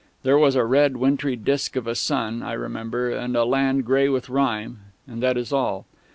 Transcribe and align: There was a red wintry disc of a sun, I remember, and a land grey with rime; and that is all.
There 0.23 0.35
was 0.39 0.55
a 0.55 0.65
red 0.65 0.97
wintry 0.97 1.35
disc 1.35 1.75
of 1.75 1.85
a 1.85 1.93
sun, 1.93 2.41
I 2.41 2.53
remember, 2.53 3.11
and 3.11 3.35
a 3.35 3.45
land 3.45 3.85
grey 3.85 4.09
with 4.09 4.29
rime; 4.31 4.79
and 5.07 5.21
that 5.21 5.37
is 5.37 5.53
all. 5.53 5.85